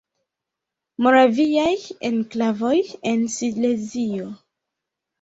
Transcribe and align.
Moraviaj 1.07 1.75
enklavoj 2.11 2.75
en 3.15 3.25
Silezio. 3.39 4.37